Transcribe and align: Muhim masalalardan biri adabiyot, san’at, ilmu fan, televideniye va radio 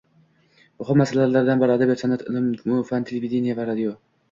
Muhim 0.81 0.99
masalalardan 1.01 1.61
biri 1.65 1.75
adabiyot, 1.77 2.03
san’at, 2.05 2.25
ilmu 2.41 2.83
fan, 2.91 3.09
televideniye 3.13 3.61
va 3.63 3.71
radio 3.71 3.97